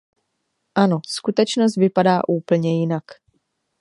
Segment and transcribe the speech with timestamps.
[0.75, 3.03] Ano, skutečnost vypadá úplně jinak.